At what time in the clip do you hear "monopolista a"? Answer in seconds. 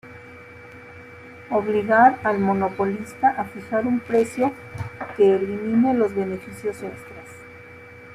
2.39-3.45